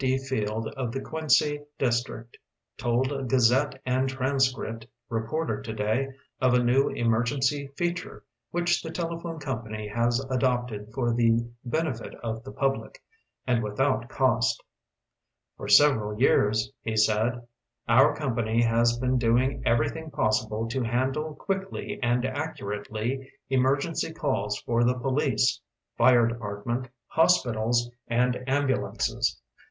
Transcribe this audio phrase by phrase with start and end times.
[0.03, 2.33] D Field of the Quincy dis trict
[2.75, 6.07] told a Gazette and Transcript repor ter today
[6.39, 12.43] of a new emergency feature which tbe telephone company has adopted for the benefit of
[12.43, 13.03] the public,
[13.45, 14.55] and witbont coat.
[17.87, 24.83] pany has been doing everything possible to handle quickly aud accurately emer gency calls for
[24.83, 25.61] the police,
[25.95, 29.39] tire department hospitals and ambulances.